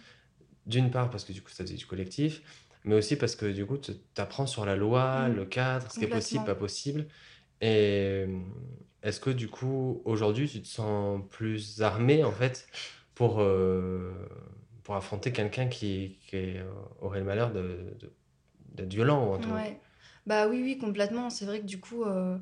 [0.65, 2.41] D'une part parce que du coup ça faisait du collectif,
[2.85, 5.35] mais aussi parce que du coup tu apprends sur la loi, Mm.
[5.35, 7.07] le cadre, ce qui est possible, pas possible.
[7.61, 8.39] Et euh,
[9.03, 12.67] est-ce que du coup aujourd'hui tu te sens plus armé en fait
[13.13, 14.11] pour, euh,
[14.83, 16.55] pour affronter quelqu'un qui, qui
[17.01, 17.61] aurait le malheur de,
[17.99, 18.13] de-
[18.73, 19.79] d'être violent ou en tout cas Ouais.
[20.25, 21.29] Bah oui, oui, complètement.
[21.29, 22.37] C'est vrai que du coup, euh,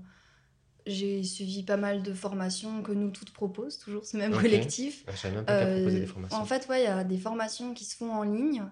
[0.85, 4.41] j'ai suivi pas mal de formations que nous toutes proposent, toujours ce même Ok.
[4.41, 5.03] collectif.
[5.07, 6.37] Ah, savais même pas Euh, des formations.
[6.37, 8.63] en fait, ouais, il y a des formations qui se font en ligne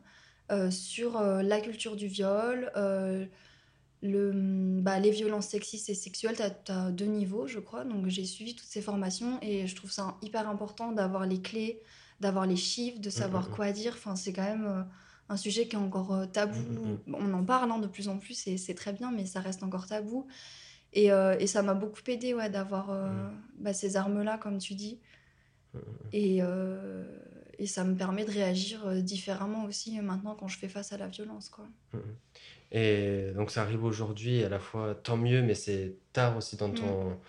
[0.51, 2.71] euh, sur euh, la culture du viol,
[4.01, 4.31] le,
[4.81, 6.37] bah, les violences sexistes et sexuelles.
[6.63, 7.83] Tu as, deux niveaux, je crois.
[7.83, 11.81] Donc, j'ai suivi toutes ces formations et je trouve ça hyper important d'avoir les clés,
[12.21, 13.55] d'avoir les chiffres, de savoir mm, mm.
[13.55, 13.93] quoi dire.
[13.97, 14.85] Enfin, c'est quand même
[15.29, 16.59] un sujet qui est encore euh, tabou.
[16.59, 19.25] Mm, mm, On en parle hein, de plus en plus et c'est très bien, mais
[19.25, 20.27] ça reste encore tabou.
[20.93, 23.09] Et, euh, et ça m'a beaucoup aidé ouais, d'avoir euh,
[23.59, 24.99] bah, ces armes-là, comme tu dis.
[26.13, 27.03] Et, euh,
[27.59, 31.07] et ça me permet de réagir différemment aussi maintenant quand je fais face à la
[31.07, 31.65] violence, quoi.
[32.71, 36.71] Et donc ça arrive aujourd'hui, à la fois tant mieux, mais c'est tard aussi dans
[36.71, 37.19] ton,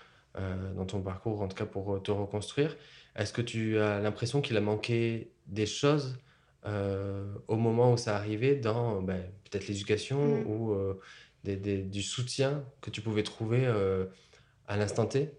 [0.75, 2.77] dans ton parcours, en tout cas pour te reconstruire.
[3.15, 6.17] Est-ce que tu as l'impression qu'il a manqué des choses
[6.67, 10.47] euh, au moment où ça arrivait dans ben, peut-être l'éducation Mm.
[10.47, 11.01] ou euh,
[11.45, 14.07] des- des- du soutien que tu pouvais trouver euh,
[14.69, 15.33] à l'instant T?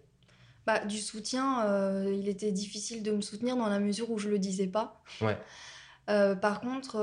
[0.66, 4.38] Bah, du soutien, il était difficile de me soutenir dans la mesure où je le
[4.40, 5.02] disais pas.
[5.22, 5.38] Ouais,
[6.42, 6.98] par contre,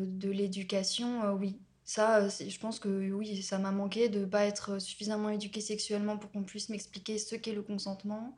[0.00, 1.60] de l'éducation, oui.
[1.86, 6.16] Ça, je pense que oui, ça m'a manqué de ne pas être suffisamment éduquée sexuellement
[6.16, 8.36] pour qu'on puisse m'expliquer ce qu'est le consentement.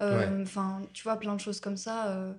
[0.00, 0.28] ouais.
[0.42, 2.36] Enfin, tu vois, plein de choses comme ça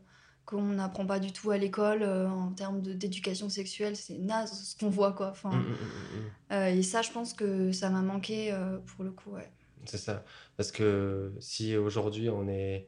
[0.47, 3.97] qu'on n'apprend pas du tout à l'école euh, en termes d'éducation sexuelle.
[3.97, 5.29] C'est naze ce qu'on voit, quoi.
[5.29, 6.53] Enfin, mm, mm, mm, mm.
[6.53, 9.51] euh, et ça, je pense que ça m'a manqué euh, pour le coup, ouais.
[9.85, 10.23] C'est ça.
[10.55, 12.87] Parce que si aujourd'hui on est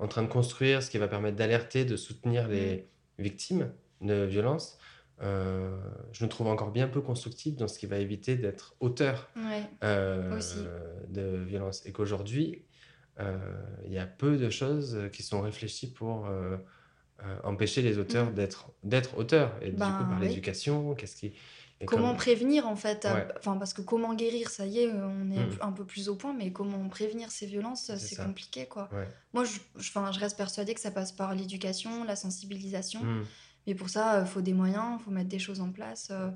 [0.00, 2.88] en train de construire ce qui va permettre d'alerter, de soutenir les
[3.20, 3.70] victimes
[4.00, 4.78] de violences,
[5.20, 9.62] je nous trouve encore bien peu constructif dans ce qui va éviter d'être auteur Ouais,
[9.82, 11.86] de violences.
[11.86, 12.64] Et qu'aujourd'hui,
[13.18, 16.56] il y a peu de choses qui sont réfléchies pour euh,
[17.24, 18.34] euh, empêcher les auteurs Mm.
[18.34, 19.52] d'être d'être auteurs.
[19.62, 20.26] Et du coup, Ben par oui.
[20.28, 21.32] l'éducation, qu'est-ce qui...
[21.80, 23.28] et Comment comme- prévenir en fait Ouais.
[23.38, 25.58] Enfin, parce que comment guérir, ça y est, euh, on est Mm.
[25.60, 28.88] un peu plus au point, mais comment prévenir ces violences, C'est compliqué, quoi.
[28.92, 29.06] Ouais.
[29.34, 33.24] Moi, je, je, reste persuadée que ça passe par l'éducation, la sensibilisation, Mm.
[33.66, 36.28] mais pour ça, il faut des moyens, il faut mettre des choses en place, euh,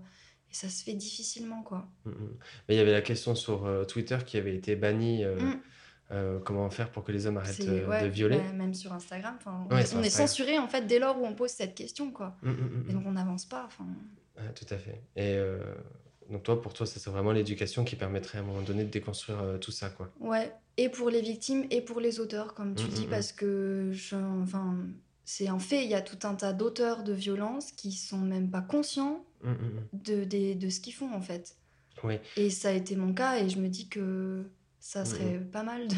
[0.51, 1.89] et ça se fait difficilement, quoi.
[2.05, 2.37] Mm, mm.
[2.69, 5.25] Mais il y avait la question sur euh, Twitter qui avait été bannie.
[5.25, 5.61] euh, Mm.
[6.13, 8.39] Euh, comment faire pour que les hommes arrêtent euh, ouais, de violer?
[8.39, 11.25] bah, même sur Instagram, on, Ouais, est- on est censuré en fait dès lors où
[11.27, 12.37] on pose cette question, quoi.
[12.43, 13.69] Mm, mm, mm, Et donc on n'avance pas.
[14.39, 15.01] Ouais, tout à fait.
[15.17, 15.59] Et euh,
[16.31, 18.91] donc toi, pour toi, ça c'est vraiment l'éducation qui permettrait à un moment donné de
[18.91, 20.11] déconstruire tout ça, quoi.
[20.21, 24.15] Ouais, et pour les victimes et pour les auteurs, comme tu dis, parce que je,
[24.43, 24.77] enfin,
[25.25, 28.51] c'est un fait, il y a tout un tas d'auteurs de violences qui sont même
[28.51, 29.25] pas conscients
[29.93, 31.57] de, de ce qu'ils font en fait.
[32.05, 32.19] Oui.
[32.37, 34.45] Et ça a été mon cas, et je me dis que
[34.87, 35.97] ça Mm, serait pas mal de.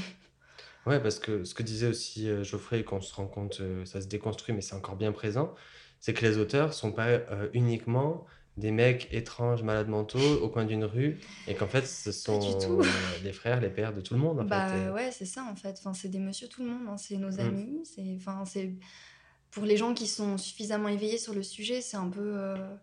[0.87, 4.01] Ouais, parce que ce que disait aussi euh, Geoffrey, qu'on se rend compte, euh, ça
[4.01, 5.55] se déconstruit, mais c'est encore bien présent,
[6.01, 10.65] c'est que les auteurs sont pas euh, uniquement des mecs étranges, malades mentaux, au coin
[10.65, 12.83] d'une rue, et qu'en fait, ce sont
[13.23, 14.93] les frères, les pères de tout le monde, en Bah fait.
[14.93, 15.77] ouais, c'est ça en fait.
[15.81, 17.41] Enfin, c'est des monsieur tout le monde, hein, c'est nos Mm.
[17.41, 17.81] amis.
[17.85, 18.79] C'est, enfin, c'est
[19.51, 22.77] pour les gens qui sont suffisamment éveillés sur le sujet, c'est un peu euh,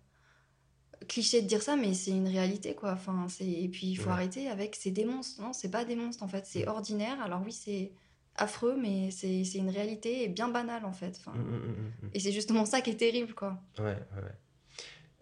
[1.07, 2.93] cliché de dire ça, mais c'est une réalité quoi.
[2.93, 4.13] Enfin, c'est et puis il faut Ouais.
[4.13, 5.41] arrêter avec c'est des monstres.
[5.41, 6.69] Non, c'est pas des monstres en fait, c'est Mm.
[6.69, 7.21] ordinaire.
[7.21, 7.91] Alors oui, c'est
[8.35, 11.15] affreux, mais c'est une réalité et bien banale en fait.
[11.19, 11.55] Enfin, Mm,
[12.07, 13.61] mm, et c'est justement ça qui est terrible quoi.
[13.79, 13.97] Ouais.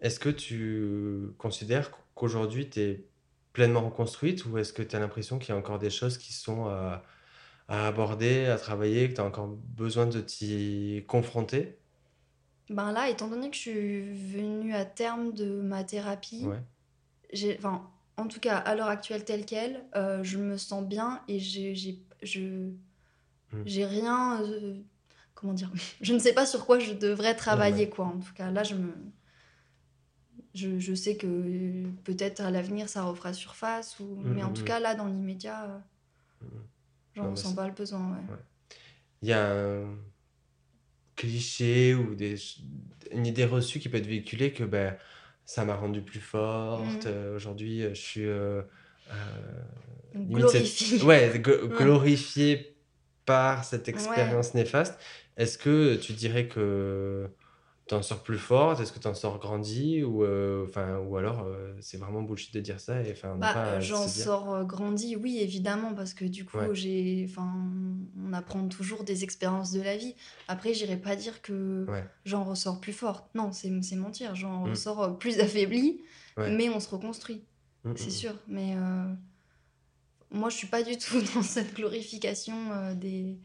[0.00, 3.04] Est-ce que tu considères qu'aujourd'hui tu es
[3.52, 6.32] pleinement reconstruite ou est-ce que tu as l'impression qu'il y a encore des choses qui
[6.32, 7.04] sont à,
[7.68, 11.78] à aborder, à travailler, que tu as encore besoin de t'y confronter?
[12.70, 16.60] Ben là, étant donné que je suis venue à terme de ma thérapie, Ouais.
[17.32, 21.20] j'ai, enfin, en tout cas, à l'heure actuelle telle qu'elle, euh, je me sens bien
[21.28, 22.70] et j'ai, j'ai, je,
[23.54, 23.62] Mm.
[23.66, 24.74] j'ai rien, euh,
[25.34, 28.06] comment dire, je ne sais pas sur quoi je devrais travailler, quoi.
[28.06, 28.92] En tout cas, là, je me,
[30.54, 34.04] je, je sais que euh, peut-être à l'avenir ça refera surface, ou...
[34.04, 34.66] Mm, mais en mm, tout mm.
[34.66, 35.82] cas là dans l'immédiat,
[37.14, 38.16] j'en ressens pas le besoin.
[39.22, 39.82] Il y a
[41.14, 42.36] un cliché ou des,
[43.12, 44.96] une idée reçue qui peut être véhiculée que ben,
[45.44, 47.04] ça m'a rendu plus forte.
[47.06, 47.12] Mhm.
[47.12, 48.62] euh, Aujourd'hui, euh, je suis euh,
[49.10, 49.14] euh,
[50.14, 51.02] Donc, limite cette- glorifié.
[51.02, 51.76] ouais, gl- Ouais.
[51.84, 52.76] glorifiée
[53.26, 54.98] par cette expérience néfaste.
[55.36, 57.28] Est-ce que tu dirais que
[57.86, 61.74] t'en sors plus forte Est-ce que t'en sors grandi ou, euh, enfin, ou alors euh,
[61.80, 65.38] c'est vraiment bullshit de dire ça et enfin Bah, à j'en sors euh, grandi, oui,
[65.40, 66.74] évidemment, parce que du coup, Ouais.
[66.74, 67.52] j'ai, enfin,
[68.18, 70.14] on apprend toujours des expériences de la vie.
[70.48, 72.04] Après, j'irai pas dire que Ouais.
[72.24, 73.34] j'en ressors plus forte.
[73.34, 74.34] Non, c'est mentir.
[74.34, 74.70] J'en Mm.
[74.70, 76.00] ressors euh, plus affaiblie,
[76.36, 76.50] Ouais.
[76.50, 77.44] mais on se reconstruit,
[77.84, 78.34] Mm, mm, c'est sûr.
[78.48, 79.12] Mais euh,
[80.30, 83.38] moi, je suis pas du tout dans cette glorification euh, des,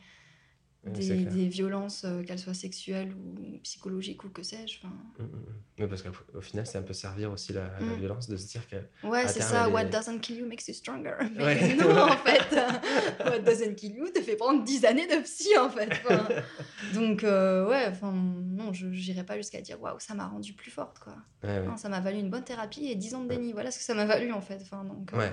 [0.86, 4.78] des, violences, euh, qu'elles soient sexuelles ou psychologiques ou que sais-je.
[4.78, 5.44] Enfin, Mm, mm, mm.
[5.82, 7.96] Oui, parce qu'au au final, c'est un peu servir aussi la, la Mm.
[8.00, 8.78] violence de se dire que.
[9.08, 9.70] Ouais, c'est ça.
[9.70, 11.16] What doesn't kill you makes you stronger.
[11.36, 11.76] Mais Ouais.
[11.76, 12.56] non, en fait.
[13.26, 15.90] What doesn't kill you te fait prendre 10 années de psy, en fait.
[15.92, 16.28] Enfin,
[16.94, 20.72] donc, euh, ouais, enfin, non, je n'irai pas jusqu'à dire waouh, ça m'a rendu plus
[20.72, 21.16] forte, quoi.
[21.44, 21.66] Ouais, ouais.
[21.68, 23.52] Non, ça m'a valu une bonne thérapie et 10 ans de déni.
[23.54, 24.60] Voilà ce que ça m'a valu, en fait.
[24.62, 25.30] Enfin, donc, euh,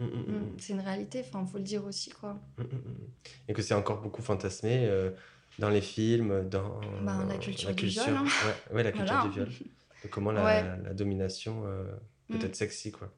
[0.00, 2.40] Mm, mm, mm, c'est une réalité, enfin, faut le dire aussi, quoi.
[3.48, 5.10] Et que c'est encore beaucoup fantasmé euh,
[5.58, 8.24] dans les films, dans Ben, la culture du viol, hein.
[8.70, 9.28] Ouais, ouais, la culture Voilà.
[9.28, 9.48] du viol.
[10.10, 10.62] Comment la, Ouais.
[10.84, 11.84] la domination euh,
[12.28, 13.12] peut être sexy, quoi.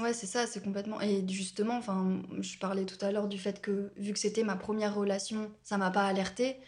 [0.00, 1.00] Ouais, c'est ça, c'est complètement.
[1.00, 4.54] Et justement, enfin, je parlais tout à l'heure du fait que, vu que c'était ma
[4.54, 6.58] première relation, ça m'a pas alertée.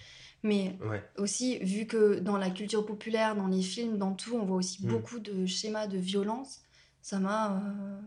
[0.43, 4.45] Mais Ouais, aussi, vu que dans la culture populaire, dans les films, dans tout, on
[4.45, 6.63] voit aussi beaucoup de schémas de violence,
[7.01, 8.01] ça m'a euh,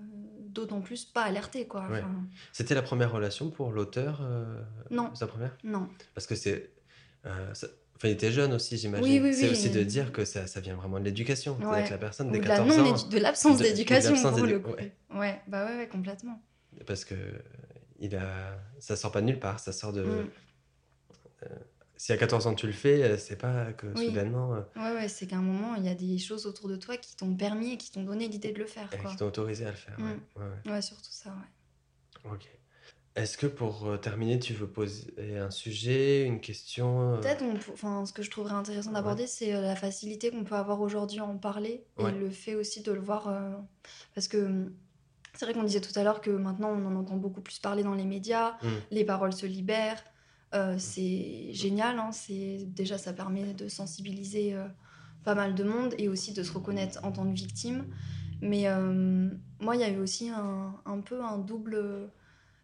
[0.55, 1.87] d'autant plus pas alertée, quoi.
[1.89, 1.99] Ouais.
[1.99, 5.13] Enfin, C'était la première relation pour l'auteur euh, Non.
[5.13, 5.55] Sa première?
[5.63, 5.87] Non.
[6.15, 6.71] Parce que c'est.
[7.25, 9.05] euh, ça- Enfin, il était jeune aussi, j'imagine.
[9.07, 9.51] Oui, oui, c'est oui.
[9.51, 11.57] aussi de dire que ça, ça vient vraiment de l'éducation.
[11.59, 11.85] Ouais.
[11.85, 13.07] que la personne, dès de la 14 non ans.
[13.07, 14.71] de l'absence d'éducation pour le coup.
[14.71, 14.93] ouais.
[15.13, 16.41] Ouais, bah ouais, complètement.
[16.85, 17.15] Parce que
[17.99, 18.57] il a...
[18.79, 19.59] ça sort pas de nulle part.
[19.61, 20.03] Ça sort de.
[20.03, 20.29] Mm.
[21.97, 24.07] Si à 14 ans tu le fais, euh, c'est pas que Oui.
[24.07, 24.53] soudainement.
[24.55, 26.97] euh, Ouais, ouais, c'est qu'à un moment, il y a des choses autour de toi
[26.97, 29.11] qui t'ont permis et qui t'ont donné l'idée de le faire, quoi.
[29.11, 29.95] qui t'ont autorisé à le faire.
[29.97, 30.03] ouais.
[30.03, 30.19] Mm.
[30.35, 30.71] Ouais, ouais.
[30.73, 32.31] Ouais, surtout ça, ouais.
[32.31, 32.49] Ok.
[33.15, 38.11] Est-ce que pour euh, terminer, tu veux poser un sujet, une question Peut-être, enfin, ce
[38.11, 38.95] que je trouverais intéressant Ouais.
[38.95, 42.09] d'aborder, c'est la facilité qu'on peut avoir aujourd'hui à en parler Ouais.
[42.11, 43.29] et le fait aussi de le voir.
[43.29, 43.51] euh,
[44.15, 44.73] parce que hum,
[45.33, 47.83] c'est vrai qu'on disait tout à l'heure que maintenant on en entend beaucoup plus parler
[47.83, 48.67] dans les médias, Mm.
[48.91, 50.03] les paroles se libèrent.
[50.53, 54.67] Euh, c'est génial, hein, c'est déjà ça permet de sensibiliser euh,
[55.23, 57.85] pas mal de monde et aussi de se reconnaître en tant que victime.
[58.41, 59.29] Mais euh,
[59.59, 62.11] moi, il y a eu aussi un, un peu un double.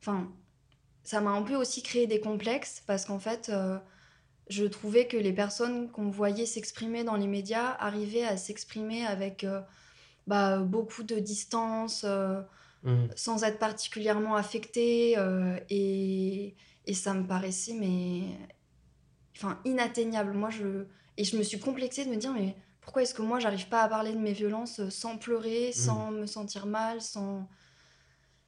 [0.01, 0.31] Enfin,
[1.03, 3.51] ça m'a un peu aussi créé des complexes parce qu'en fait,
[4.49, 9.43] je trouvais que les personnes qu'on voyait s'exprimer dans les médias arrivaient à s'exprimer avec
[9.43, 9.61] euh,
[10.27, 12.41] bah, beaucoup de distance, euh,
[12.83, 13.09] Mhm.
[13.15, 15.15] sans être particulièrement affectées.
[15.17, 18.23] euh, et, et ça me paraissait mais,
[19.35, 20.33] enfin, inatteignable.
[20.33, 20.85] Moi, je...
[21.17, 23.83] Et je me suis complexée de me dire, mais pourquoi est-ce que moi, j'arrive pas
[23.83, 27.47] à parler de mes violences euh, sans pleurer, sans me sentir mal, sans...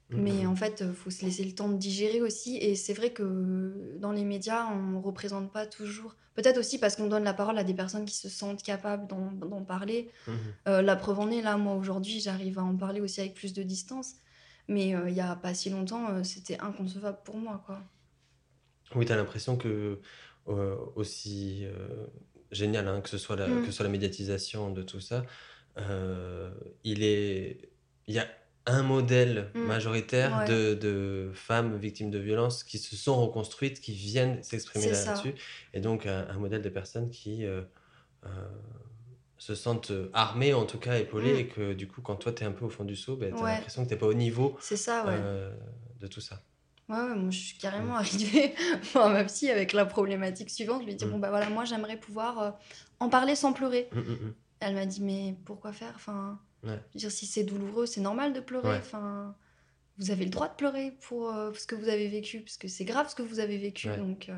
[0.09, 0.47] Mais Mhm.
[0.47, 2.57] en fait, il faut se laisser le temps de digérer aussi.
[2.57, 6.15] Et c'est vrai que dans les médias, on ne représente pas toujours.
[6.35, 9.63] Peut-être aussi parce qu'on donne la parole à des personnes qui se sentent capables d'en
[9.63, 10.11] parler.
[10.27, 10.35] Mhm.
[10.67, 13.53] Euh, la preuve en est, là, moi, aujourd'hui, j'arrive à en parler aussi avec plus
[13.53, 14.15] de distance.
[14.67, 17.81] Mais euh, il y a pas si longtemps, euh, c'était inconcevable pour moi, quoi.
[18.95, 19.99] Oui, tu as l'impression que,
[20.47, 22.05] euh, aussi euh,
[22.51, 23.61] génial hein, que ce soit la, Mm.
[23.61, 25.25] que ce soit la médiatisation de tout ça,
[25.77, 26.51] euh,
[26.83, 27.71] il est,
[28.07, 28.27] il y a
[28.65, 29.59] un modèle Mm.
[29.65, 30.45] majoritaire Ouais.
[30.47, 35.33] de, de femmes victimes de violences qui se sont reconstruites, qui viennent s'exprimer là-dessus,
[35.73, 37.61] et donc un, un modèle de personnes qui euh,
[39.37, 41.39] se sentent armées, en tout cas épaulées, Mm.
[41.39, 43.33] et que du coup, quand toi, tu es un peu au fond du seau, ben,
[43.33, 43.53] tu as Ouais.
[43.55, 45.19] l'impression que tu n'es pas au niveau C'est ça, ouais.
[45.99, 46.41] de tout ça.
[46.89, 48.53] Ouais, ouais, moi je suis carrément arrivée
[48.95, 50.81] à ma psy avec la problématique suivante.
[50.81, 51.11] Je lui ai dit, Mm.
[51.11, 52.51] bon bah voilà, moi j'aimerais pouvoir euh,
[52.99, 53.87] en parler sans pleurer.
[53.93, 54.33] Mm, mm, mm.
[54.59, 55.93] Elle m'a dit, mais pourquoi faire?
[55.95, 56.79] Enfin, Ouais.
[56.91, 58.77] je veux dire, si c'est douloureux, c'est normal de pleurer.
[58.77, 59.35] Enfin,
[59.97, 62.67] vous avez le droit de pleurer pour euh, ce que vous avez vécu, parce que
[62.69, 63.89] c'est grave ce que vous avez vécu.
[63.97, 64.33] Donc, euh,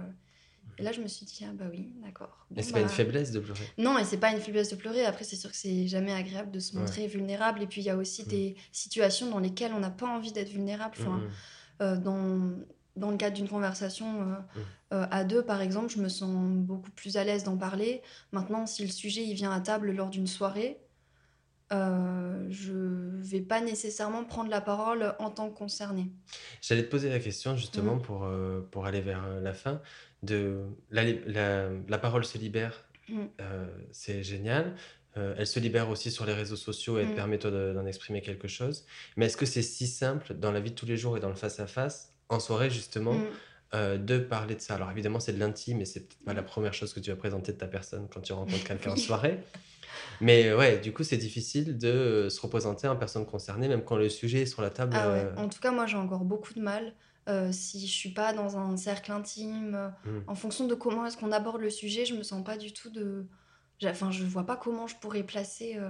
[0.79, 2.45] Et là, je me suis dit, ah bah oui, d'accord.
[2.49, 3.63] Mais Bon, c'est pas une bah, faiblesse de pleurer.
[3.77, 5.05] Non, et c'est pas une faiblesse de pleurer.
[5.05, 7.61] Après, c'est sûr que c'est jamais agréable de se montrer vulnérable.
[7.61, 8.27] Et puis, il y a aussi Mm.
[8.27, 10.95] des situations dans lesquelles on n'a pas envie d'être vulnérable.
[10.99, 11.31] Enfin, Mm, mm.
[11.79, 12.51] Dans,
[12.95, 14.35] dans le cadre d'une conversation euh,
[14.93, 18.01] euh, à deux, par exemple, je me sens beaucoup plus à l'aise d'en parler.
[18.31, 20.77] Maintenant, si le sujet il vient à table lors d'une soirée,
[21.73, 22.73] euh, je
[23.21, 26.11] vais pas nécessairement prendre la parole en tant que concernée.
[26.61, 28.01] J'allais te poser la question justement Mm.
[28.03, 29.81] pour, euh, pour aller vers euh, la fin.
[30.21, 33.19] De la, la, la parole se libère, Mm.
[33.41, 34.75] euh, c'est génial.
[35.17, 37.15] Euh, elle se libère aussi sur les réseaux sociaux et elle te Mm.
[37.15, 38.85] permet toi d'en exprimer quelque chose.
[39.15, 41.29] Mais est-ce que c'est si simple dans la vie de tous les jours et dans
[41.29, 43.23] le face-à-face, en soirée justement, Mm.
[43.75, 44.75] euh, de parler de ça?
[44.75, 47.15] Alors évidemment, c'est de l'intime et c'est peut-être pas la première chose que tu vas
[47.15, 49.39] présenter de ta personne quand tu rencontres quelqu'un en soirée.
[50.21, 53.95] Mais ouais, du coup, c'est difficile de euh, se représenter en personne concernée, même quand
[53.97, 54.95] le sujet est sur la table.
[54.99, 56.93] Ah ouais, euh, en tout cas, moi j'ai encore beaucoup de mal.
[57.27, 60.09] euh, si je suis pas dans un cercle intime, Mm.
[60.27, 62.91] en fonction de comment est-ce qu'on aborde le sujet, je me sens pas du tout
[62.91, 63.25] de.
[63.83, 65.75] Enfin, je vois pas comment je pourrais placer.
[65.77, 65.89] euh,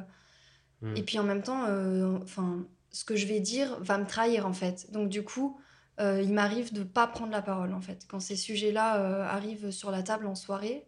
[0.81, 0.97] Mm.
[0.97, 4.45] Et puis en même temps, euh, enfin, ce que je vais dire va me trahir
[4.45, 4.91] en fait.
[4.91, 5.59] Donc du coup,
[5.99, 8.05] euh, il m'arrive de pas prendre la parole en fait.
[8.09, 10.85] Quand ces sujets-là euh, arrivent sur la table en soirée,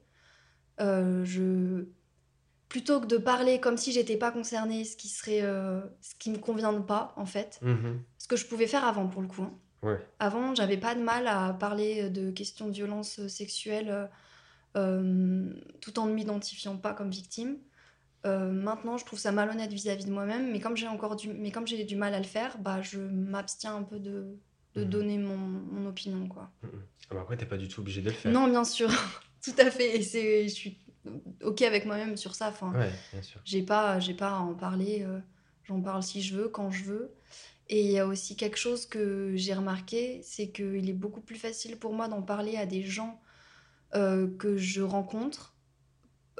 [0.82, 1.86] euh, je
[2.70, 6.38] plutôt que de parler comme si j'étais pas concernée, ce qui serait, ce qui me
[6.38, 7.60] convient pas en fait.
[7.62, 8.02] Mhm.
[8.18, 9.44] Ce que je pouvais faire avant pour le coup.
[9.44, 9.54] hein.
[9.84, 10.06] Ouais.
[10.20, 14.10] Avant, j'avais pas de mal à parler de questions de violence sexuelle
[15.82, 17.58] tout en ne m'identifiant pas comme victime.
[18.26, 21.52] Euh, maintenant, je trouve ça malhonnête vis-à-vis de moi-même, mais comme j'ai encore du, mais
[21.52, 24.38] comme j'ai du mal à le faire, bah je m'abstiens un peu de,
[24.76, 24.90] de Mhm.
[24.90, 26.52] donner mon, mon opinion quoi.
[26.64, 26.70] Mhm.
[27.10, 28.32] Ah bah après, t'es pas du tout obligé de le faire.
[28.32, 28.90] Non, bien sûr,
[29.44, 29.98] tout à fait.
[29.98, 30.80] Et c'est, je suis
[31.44, 32.50] ok avec moi-même sur ça.
[32.50, 33.40] Enfin, Ouais, bien sûr.
[33.46, 35.04] j'ai pas, j'ai pas à en parler.
[35.04, 35.20] euh,
[35.64, 37.14] J'en parle si je veux, quand je veux.
[37.70, 41.36] Et il y a aussi quelque chose que j'ai remarqué, c'est qu'il est beaucoup plus
[41.36, 43.20] facile pour moi d'en parler à des gens
[43.96, 45.54] euh, que je rencontre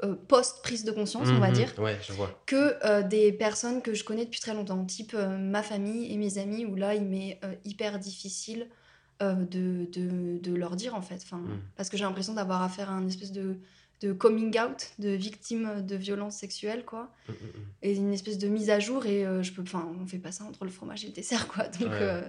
[0.04, 1.54] euh, post prise de conscience, on va Mhm.
[1.54, 2.40] dire, Ouais, je vois.
[2.46, 6.38] que euh, des personnes que je connais depuis très longtemps, type ma famille et mes
[6.38, 8.68] amis, où là il m'est hyper difficile
[9.20, 11.16] de, de, de leur dire en fait.
[11.24, 11.58] Enfin, Mm.
[11.76, 13.58] Parce que j'ai l'impression d'avoir affaire à un espèce de,
[14.00, 17.64] de coming out de victime de violences sexuelles, quoi Mhm, mhm.
[17.82, 20.44] et une espèce de mise à jour et je peux enfin on fait pas ça
[20.44, 22.22] entre le fromage et le dessert quoi donc Ouais.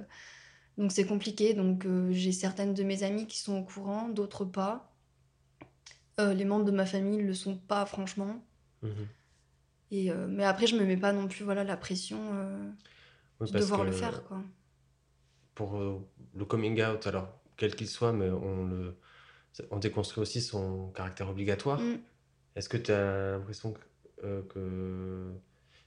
[0.79, 4.88] donc c'est compliqué donc j'ai certaines de mes amies qui sont au courant d'autres pas
[6.19, 8.43] Euh, les membres de ma famille ne le sont pas franchement
[8.81, 9.07] Mhm.
[9.91, 12.69] et euh, mais après je me mets pas non plus voilà la pression euh,
[13.39, 14.41] Oui, de devoir le faire quoi
[15.55, 15.79] Pour
[16.35, 17.27] le coming out, alors
[17.57, 18.95] quel qu'il soit, mais on, le,
[19.71, 21.81] on déconstruit aussi son caractère obligatoire.
[21.81, 21.97] Mm.
[22.55, 23.73] Est-ce que tu as l'impression
[24.21, 25.31] que, que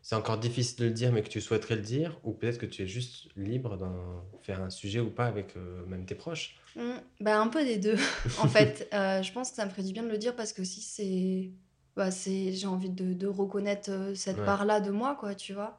[0.03, 2.67] c'est encore difficile de le dire, mais que tu souhaiterais le dire, ou peut-être que
[2.67, 6.57] tu es juste libre d'en faire un sujet ou pas avec même tes proches?
[6.77, 6.93] Mm.
[7.21, 7.97] bah un peu des deux
[8.41, 10.53] en fait Euh, je pense que ça me ferait du bien de le dire parce
[10.55, 11.51] que si c'est
[11.97, 14.45] bah c'est j'ai envie de, de reconnaître euh, cette Ouais.
[14.47, 15.79] part là de moi quoi tu vois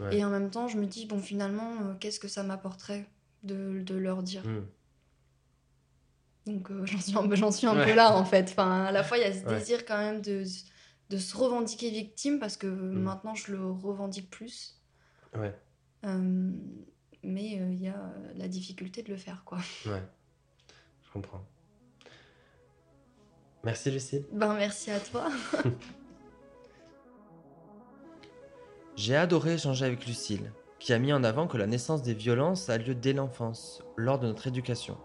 [0.00, 0.16] Ouais.
[0.16, 3.06] Et en même temps, je me dis, bon, finalement, euh, qu'est-ce que ça m'apporterait
[3.42, 4.42] de, de leur dire?
[4.46, 4.66] Mm.
[6.46, 7.84] Donc, euh, j'en suis un, peu- suis un Ouais.
[7.84, 8.48] peu là, en fait.
[8.50, 10.44] Enfin, à la fois, il y a ce désir quand même de,
[11.10, 13.02] de se revendiquer victime, parce que Mm.
[13.02, 14.80] maintenant, je le revendique plus.
[15.34, 15.54] Ouais,
[17.22, 19.58] mais euh, il y a euh, la difficulté de le faire, quoi.
[19.86, 20.02] ouais,
[21.04, 21.44] je comprends.
[23.64, 24.24] Merci Lucie.
[24.32, 25.30] Ben, merci à toi.
[28.96, 32.68] J'ai adoré échanger avec Lucille, qui a mis en avant que la naissance des violences
[32.68, 34.98] a lieu dès l'enfance, lors de notre éducation.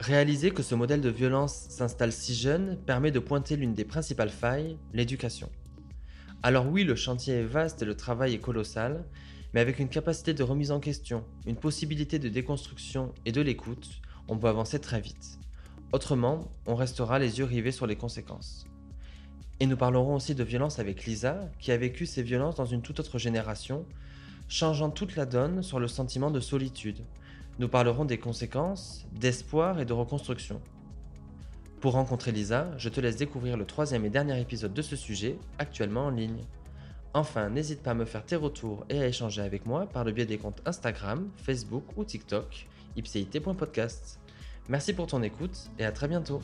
[0.00, 4.30] Réaliser que ce modèle de violence s'installe si jeune permet de pointer l'une des principales
[4.30, 5.48] failles, l'éducation.
[6.42, 9.04] Alors oui, le chantier est vaste et le travail est colossal,
[9.52, 14.00] mais avec une capacité de remise en question, une possibilité de déconstruction et de l'écoute,
[14.28, 15.38] on peut avancer très vite.
[15.92, 18.66] Autrement, on restera les yeux rivés sur les conséquences.
[19.60, 22.82] Et nous parlerons aussi de violence avec Lisa, qui a vécu ces violences dans une
[22.82, 23.84] toute autre génération,
[24.48, 27.04] changeant toute la donne sur le sentiment de solitude.
[27.58, 30.60] Nous parlerons des conséquences, d'espoir et de reconstruction.
[31.80, 35.36] Pour rencontrer Lisa, je te laisse découvrir le troisième et dernier épisode de ce sujet,
[35.58, 36.44] actuellement en ligne.
[37.14, 40.12] Enfin, n'hésite pas à me faire tes retours et à échanger avec moi par le
[40.12, 44.18] biais des comptes Instagram, Facebook ou TikTok, ipséité.podcast.
[44.68, 46.40] Merci pour ton écoute et à très bientôt.